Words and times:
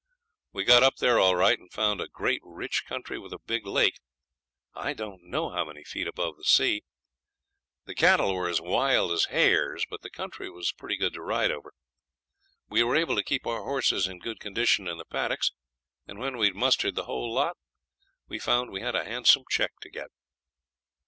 We 0.51 0.63
got 0.63 0.81
up 0.81 0.95
there 0.95 1.19
all 1.19 1.35
right, 1.35 1.59
and 1.59 1.71
found 1.71 2.01
a 2.01 2.07
great 2.07 2.41
rich 2.43 2.85
country 2.87 3.19
with 3.19 3.31
a 3.33 3.37
big 3.45 3.67
lake, 3.67 3.99
I 4.73 4.93
don't 4.95 5.21
know 5.25 5.51
how 5.51 5.63
many 5.65 5.83
feet 5.83 6.07
above 6.07 6.37
the 6.37 6.43
sea. 6.43 6.81
The 7.85 7.93
cattle 7.93 8.33
were 8.33 8.49
as 8.49 8.59
wild 8.59 9.11
as 9.11 9.25
hares, 9.25 9.85
but 9.87 10.01
the 10.01 10.09
country 10.09 10.49
was 10.49 10.71
pretty 10.73 10.97
good 10.97 11.13
to 11.13 11.21
ride 11.21 11.51
over. 11.51 11.71
We 12.67 12.81
were 12.81 12.95
able 12.95 13.15
to 13.15 13.23
keep 13.23 13.45
our 13.45 13.61
horses 13.61 14.07
in 14.07 14.17
good 14.17 14.39
condition 14.39 14.87
in 14.87 14.97
the 14.97 15.05
paddocks, 15.05 15.51
and 16.07 16.17
when 16.17 16.37
we 16.37 16.47
had 16.47 16.55
mustered 16.55 16.95
the 16.95 17.05
whole 17.05 17.31
lot 17.31 17.55
we 18.27 18.39
found 18.39 18.71
we 18.71 18.81
had 18.81 18.95
a 18.95 19.05
handsome 19.05 19.43
cheque 19.51 19.79
to 19.81 19.89
get. 19.91 20.07